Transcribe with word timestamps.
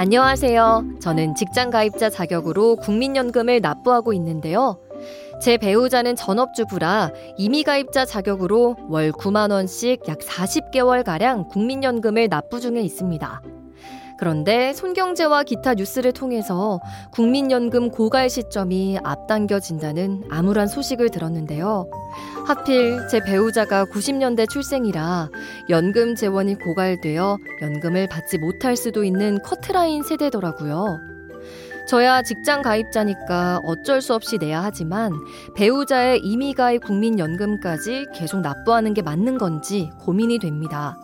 안녕하세요. 0.00 0.94
저는 0.98 1.34
직장 1.34 1.68
가입자 1.68 2.08
자격으로 2.08 2.76
국민연금을 2.76 3.60
납부하고 3.60 4.14
있는데요. 4.14 4.80
제 5.42 5.58
배우자는 5.58 6.16
전업주부라 6.16 7.10
이미 7.36 7.62
가입자 7.64 8.06
자격으로 8.06 8.76
월 8.88 9.12
9만 9.12 9.50
원씩 9.50 10.08
약 10.08 10.20
40개월가량 10.20 11.48
국민연금을 11.48 12.30
납부 12.30 12.60
중에 12.60 12.80
있습니다. 12.80 13.42
그런데 14.20 14.74
손경제와 14.74 15.44
기타 15.44 15.72
뉴스를 15.72 16.12
통해서 16.12 16.78
국민연금 17.10 17.90
고갈 17.90 18.28
시점이 18.28 18.98
앞당겨진다는 19.02 20.24
암울한 20.28 20.68
소식을 20.68 21.08
들었는데요. 21.08 21.90
하필 22.46 23.00
제 23.08 23.20
배우자가 23.20 23.86
90년대 23.86 24.46
출생이라 24.50 25.30
연금 25.70 26.14
재원이 26.14 26.56
고갈되어 26.56 27.38
연금을 27.62 28.08
받지 28.08 28.36
못할 28.36 28.76
수도 28.76 29.04
있는 29.04 29.38
커트라인 29.42 30.02
세대더라고요. 30.02 30.98
저야 31.88 32.20
직장 32.20 32.60
가입자니까 32.60 33.62
어쩔 33.64 34.02
수 34.02 34.14
없이 34.14 34.36
내야 34.36 34.62
하지만 34.62 35.12
배우자의 35.56 36.20
이미 36.22 36.52
가입 36.52 36.84
국민연금까지 36.84 38.04
계속 38.14 38.42
납부하는 38.42 38.92
게 38.92 39.00
맞는 39.00 39.38
건지 39.38 39.90
고민이 40.00 40.40
됩니다. 40.40 40.98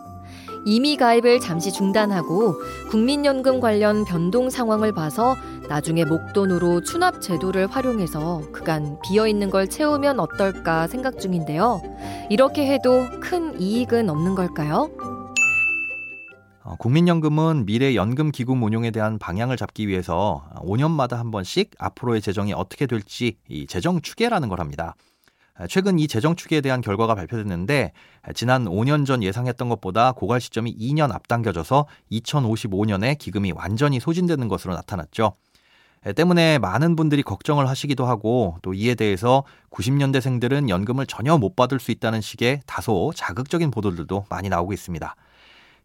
이미 0.67 0.97
가입을 0.97 1.39
잠시 1.39 1.71
중단하고 1.71 2.55
국민연금 2.89 3.61
관련 3.61 4.03
변동 4.03 4.49
상황을 4.49 4.91
봐서 4.91 5.37
나중에 5.69 6.03
목돈으로 6.03 6.81
추납 6.81 7.21
제도를 7.21 7.67
활용해서 7.67 8.51
그간 8.51 8.99
비어 9.01 9.27
있는 9.27 9.49
걸 9.49 9.69
채우면 9.69 10.19
어떨까 10.19 10.87
생각 10.87 11.21
중인데요. 11.21 11.81
이렇게 12.29 12.67
해도 12.67 13.05
큰 13.21 13.57
이익은 13.61 14.09
없는 14.09 14.35
걸까요? 14.35 14.91
어, 16.63 16.75
국민연금은 16.75 17.65
미래 17.65 17.95
연금 17.95 18.29
기금 18.29 18.61
운용에 18.61 18.91
대한 18.91 19.17
방향을 19.19 19.55
잡기 19.55 19.87
위해서 19.87 20.43
5년마다 20.55 21.15
한 21.15 21.31
번씩 21.31 21.71
앞으로의 21.79 22.21
재정이 22.21 22.51
어떻게 22.51 22.87
될지 22.87 23.37
이 23.47 23.67
재정 23.67 24.01
추계라는 24.01 24.49
걸 24.49 24.59
합니다. 24.59 24.95
최근 25.69 25.97
이 25.99 26.07
재정 26.07 26.35
추계에 26.35 26.61
대한 26.61 26.81
결과가 26.81 27.15
발표됐는데 27.15 27.91
지난 28.35 28.65
5년 28.65 29.05
전 29.05 29.23
예상했던 29.23 29.69
것보다 29.69 30.11
고갈 30.11 30.39
시점이 30.39 30.75
2년 30.77 31.11
앞당겨져서 31.11 31.87
2055년에 32.11 33.17
기금이 33.17 33.51
완전히 33.53 33.99
소진되는 33.99 34.47
것으로 34.47 34.75
나타났죠. 34.75 35.33
때문에 36.15 36.59
많은 36.59 36.95
분들이 36.95 37.23
걱정을 37.23 37.67
하시기도 37.67 38.05
하고 38.05 38.57
또 38.61 38.73
이에 38.73 38.95
대해서 38.95 39.43
90년대생들은 39.71 40.69
연금을 40.69 41.07
전혀 41.07 41.37
못 41.37 41.55
받을 41.55 41.79
수 41.79 41.91
있다는 41.91 42.21
식의 42.21 42.61
다소 42.65 43.11
자극적인 43.15 43.71
보도들도 43.71 44.25
많이 44.29 44.47
나오고 44.47 44.73
있습니다. 44.73 45.15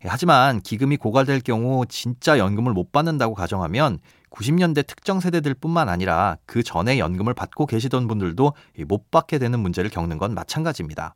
하지만 0.05 0.61
기금이 0.61 0.97
고갈될 0.97 1.41
경우 1.41 1.85
진짜 1.87 2.39
연금을 2.39 2.73
못 2.73 2.93
받는다고 2.93 3.35
가정하면 3.35 3.99
90년대 4.31 4.87
특정 4.87 5.21
세대들 5.21 5.55
뿐만 5.55 5.89
아니라 5.89 6.39
그 6.47 6.63
전에 6.63 6.99
연금을 6.99 7.35
받고 7.35 7.67
계시던 7.67 8.09
분들도 8.09 8.53
못 8.89 9.11
받게 9.11 9.39
되는 9.39 9.61
문제를 9.61 9.91
겪는 9.91 10.19
건 10.19 10.35
마찬가지입니다. 10.35 11.15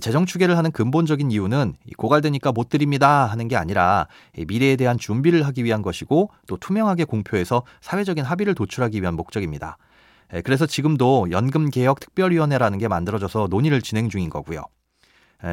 재정 0.00 0.26
추계를 0.26 0.58
하는 0.58 0.70
근본적인 0.70 1.30
이유는 1.30 1.74
고갈되니까 1.96 2.52
못 2.52 2.68
드립니다 2.68 3.24
하는 3.24 3.48
게 3.48 3.56
아니라 3.56 4.06
미래에 4.46 4.76
대한 4.76 4.98
준비를 4.98 5.46
하기 5.46 5.64
위한 5.64 5.80
것이고 5.80 6.30
또 6.46 6.56
투명하게 6.58 7.04
공표해서 7.04 7.62
사회적인 7.80 8.24
합의를 8.24 8.54
도출하기 8.54 9.00
위한 9.00 9.14
목적입니다. 9.14 9.78
그래서 10.44 10.66
지금도 10.66 11.28
연금개혁특별위원회라는 11.30 12.78
게 12.78 12.86
만들어져서 12.86 13.48
논의를 13.50 13.80
진행 13.80 14.10
중인 14.10 14.28
거고요. 14.28 14.62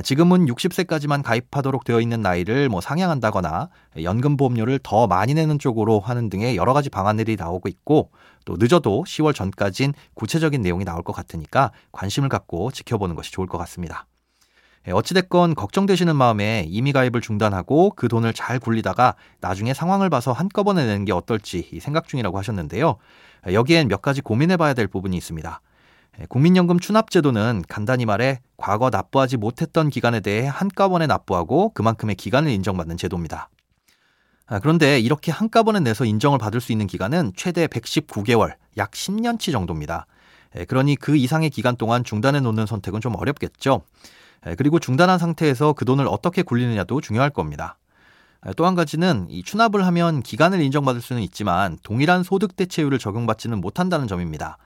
지금은 0.04 0.48
60세까지만 0.48 1.22
가입하도록 1.22 1.84
되어 1.84 2.02
있는 2.02 2.22
나이를 2.22 2.70
뭐 2.70 2.82
상향한다거나 2.82 3.70
연금 4.02 4.36
보험료를 4.36 4.80
더 4.82 5.06
많이 5.06 5.36
내는 5.36 5.60
쪽으로 5.60 6.00
하는 6.00 6.30
등의 6.30 6.58
여러 6.58 6.74
가지 6.74 6.90
방안들이 6.90 7.36
나오고 7.36 7.70
있고 7.70 8.10
또 8.46 8.56
늦어도 8.58 9.04
10월 9.06 9.36
전까진 9.36 9.94
구체적인 10.16 10.62
내용이 10.64 10.86
나올 10.86 11.04
것 11.04 11.14
같으니까 11.14 11.72
관심을 11.92 12.30
갖고 12.30 12.72
지켜보는 12.72 13.16
것이 13.16 13.32
좋을 13.32 13.48
것 13.48 13.60
같습니다. 13.60 14.08
어찌됐건 14.88 15.56
걱정되시는 15.56 16.16
마음에 16.16 16.66
이미 16.68 16.92
가입을 16.92 17.22
중단하고 17.22 17.94
그 17.96 18.08
돈을 18.08 18.34
잘 18.34 18.60
굴리다가 18.60 19.16
나중에 19.40 19.74
상황을 19.74 20.10
봐서 20.10 20.32
한꺼번에 20.32 20.86
내는 20.86 21.06
게 21.06 21.12
어떨지 21.12 21.80
생각 21.82 22.08
중이라고 22.08 22.38
하셨는데요. 22.38 22.98
여기엔 23.52 23.88
몇 23.88 24.02
가지 24.02 24.22
고민해 24.22 24.58
봐야 24.58 24.74
될 24.74 24.88
부분이 24.88 25.16
있습니다. 25.18 25.62
예, 26.20 26.26
국민연금 26.28 26.80
추납제도는 26.80 27.64
간단히 27.68 28.06
말해 28.06 28.42
과거 28.58 28.90
납부하지 28.90 29.38
못했던 29.38 29.90
기간에 29.90 30.20
대해 30.20 30.48
한꺼번에 30.48 31.08
납부하고 31.08 31.70
그만큼의 31.74 32.16
기간을 32.16 32.52
인정받는 32.52 32.98
제도입니다. 32.98 33.50
아, 34.48 34.60
그런데 34.60 35.00
이렇게 35.00 35.32
한꺼번에 35.32 35.80
내서 35.80 36.06
인정을 36.06 36.38
받을 36.38 36.62
수 36.62 36.72
있는 36.72 36.88
기간은 36.88 37.34
최대 37.36 37.68
119개월, 37.68 38.54
약 38.78 38.92
10년치 38.92 39.52
정도입니다. 39.52 40.06
예, 40.58 40.66
그러니 40.66 40.96
그 40.96 41.16
이상의 41.18 41.50
기간 41.50 41.76
동안 41.76 42.04
중단해 42.04 42.40
놓는 42.40 42.66
선택은 42.66 43.02
좀 43.02 43.16
어렵겠죠. 43.16 43.82
예, 44.48 44.56
그리고 44.56 44.80
중단한 44.80 45.20
상태에서 45.20 45.74
그 45.74 45.84
돈을 45.86 46.08
어떻게 46.08 46.44
굴리느냐도 46.44 47.02
중요할 47.02 47.30
겁니다. 47.30 47.78
또 48.56 48.68
한 48.68 48.76
가지는 48.76 49.26
이 49.28 49.42
추납을 49.42 49.88
하면 49.88 50.22
기간을 50.22 50.62
인정받을 50.62 51.02
수는 51.02 51.24
있지만 51.24 51.80
동일한 51.82 52.22
소득 52.22 52.56
대체율을 52.56 53.00
적용받지는 53.00 53.60
못한다는 53.60 54.08
점입니다. 54.08 54.60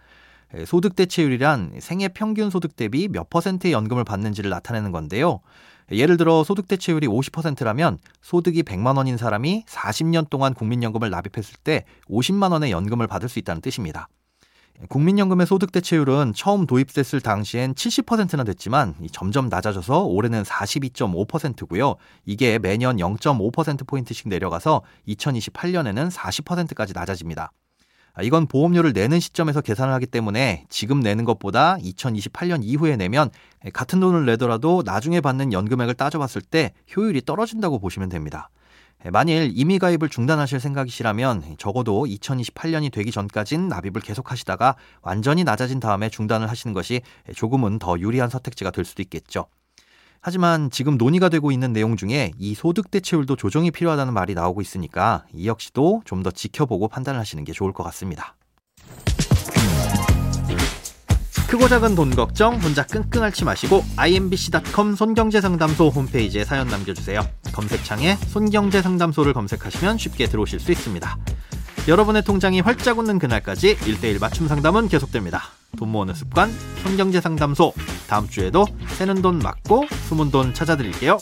소득 0.66 0.96
대체율이란 0.96 1.76
생애 1.80 2.08
평균 2.08 2.50
소득 2.50 2.76
대비 2.76 3.08
몇 3.08 3.30
퍼센트의 3.30 3.74
연금을 3.74 4.04
받는지를 4.04 4.50
나타내는 4.50 4.92
건데요. 4.92 5.42
예를 5.92 6.18
들어 6.18 6.44
소득 6.44 6.68
대체율이 6.68 7.08
50%라면 7.08 7.98
소득이 8.22 8.64
100만 8.64 8.98
원인 8.98 9.18
사람이 9.18 9.66
40년 9.68 10.30
동안 10.30 10.54
국민연금을 10.54 11.10
납입했을 11.10 11.56
때 11.64 11.86
50만 12.10 12.52
원의 12.52 12.72
연금을 12.72 13.08
받을 13.08 13.30
수 13.30 13.40
있다는 13.40 13.62
뜻입니다. 13.62 14.08
국민연금의 14.88 15.46
소득 15.46 15.74
대체율은 15.74 16.34
처음 16.34 16.66
도입됐을 16.66 17.20
당시엔 17.20 17.74
70%나 17.74 18.46
됐지만 18.46 18.96
점점 19.12 19.50
낮아져서 19.50 20.04
올해는 20.04 20.44
42.5%고요. 20.44 21.96
이게 22.26 22.60
매년 22.60 22.96
0.5%포인트씩 22.96 24.30
내려가서 24.30 24.84
2028년에는 25.08 26.10
40%까지 26.12 26.94
낮아집니다. 26.94 27.52
아, 28.20 28.22
이건 28.22 28.48
보험료를 28.48 28.92
내는 28.92 29.22
시점에서 29.22 29.62
계산을 29.62 29.94
하기 29.94 30.06
때문에 30.06 30.66
지금 30.68 31.00
내는 31.00 31.24
것보다 31.24 31.78
2028년 31.78 32.60
이후에 32.64 32.98
내면 32.98 33.30
같은 33.72 34.02
돈을 34.02 34.26
내더라도 34.26 34.84
나중에 34.86 35.22
받는 35.22 35.54
연금액을 35.54 35.94
따져봤을 35.94 36.42
때 36.42 36.74
효율이 36.94 37.22
떨어진다고 37.22 37.80
보시면 37.80 38.10
됩니다. 38.10 38.50
만일 39.14 39.54
이미 39.56 39.80
가입을 39.80 40.10
중단하실 40.10 40.60
생각이시라면 40.60 41.56
적어도 41.58 42.04
2028년이 42.04 42.92
되기 42.92 43.10
전까진 43.10 43.70
납입을 43.70 44.02
계속하시다가 44.02 44.76
완전히 45.02 45.46
낮아진 45.46 45.80
다음에 45.80 46.10
중단을 46.10 46.50
하시는 46.50 46.74
것이 46.74 47.00
조금은 47.34 47.80
더 47.80 47.98
유리한 47.98 48.30
선택지가 48.30 48.72
될 48.72 48.84
수도 48.84 49.02
있겠죠. 49.02 49.46
하지만 50.22 50.70
지금 50.70 50.98
논의가 50.98 51.30
되고 51.30 51.52
있는 51.52 51.72
내용 51.74 51.96
중에 51.96 52.32
이 52.38 52.54
소득 52.54 52.92
대체율도 52.92 53.36
조정이 53.38 53.72
필요하다는 53.72 54.14
말이 54.14 54.34
나오고 54.34 54.62
있으니까 54.62 55.24
이 55.34 55.48
역시도 55.48 56.02
좀 56.06 56.20
더 56.20 56.32
지켜보고 56.32 56.90
판단을 56.90 57.18
하시는 57.18 57.44
게 57.46 57.54
좋을 57.54 57.72
것 57.72 57.84
같습니다. 57.84 58.36
크고 61.48 61.68
작은 61.70 61.96
돈 61.96 62.14
걱정 62.14 62.60
혼자 62.60 62.86
끙끙 62.86 63.24
앓지 63.24 63.46
마시고 63.46 63.84
imbc.com 63.96 64.96
손경제상담소 64.96 65.88
홈페이지에 65.88 66.44
사연 66.44 66.68
남겨주세요. 66.68 67.22
검색창에 67.54 68.16
손경제상담소를 68.18 69.34
검색하시면 69.34 69.98
쉽게 69.98 70.28
들어오실 70.28 70.60
수 70.60 70.72
있습니다. 70.74 71.18
여러분의 71.88 72.24
통장이 72.24 72.60
활짝 72.60 73.00
웃는 73.00 73.18
그날까지 73.18 73.78
1대1 73.78 74.20
맞춤 74.20 74.48
상담은 74.48 74.90
계속됩니다. 74.90 75.42
돈 75.78 75.90
모으는 75.90 76.14
습관 76.14 76.52
손경제 76.84 77.22
상담소 77.22 77.74
다음 78.10 78.28
주에도 78.28 78.66
새는 78.98 79.22
돈 79.22 79.38
맞고 79.38 79.86
숨은 80.08 80.32
돈 80.32 80.52
찾아드릴게요. 80.52 81.20